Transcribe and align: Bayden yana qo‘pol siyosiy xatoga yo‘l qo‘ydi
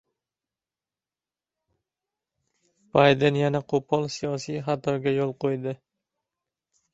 Bayden 2.97 3.37
yana 3.41 3.61
qo‘pol 3.75 4.09
siyosiy 4.15 4.59
xatoga 4.71 5.15
yo‘l 5.19 5.37
qo‘ydi 5.47 5.77